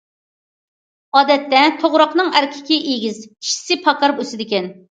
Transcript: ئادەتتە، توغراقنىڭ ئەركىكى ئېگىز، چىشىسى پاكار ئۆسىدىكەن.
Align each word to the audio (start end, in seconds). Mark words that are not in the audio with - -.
ئادەتتە، 1.19 1.59
توغراقنىڭ 1.85 2.33
ئەركىكى 2.41 2.81
ئېگىز، 2.89 3.23
چىشىسى 3.29 3.81
پاكار 3.87 4.19
ئۆسىدىكەن. 4.21 4.75